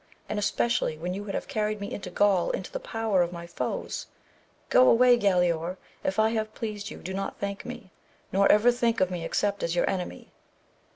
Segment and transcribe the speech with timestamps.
[0.27, 3.45] and• especially when you would have carried me into Gaul, into the power of my
[3.45, 4.07] foes?
[4.69, 7.91] Go your way Galaor, if I have pleased you do not thank me,
[8.31, 10.31] nor ever think of me except as your enemy.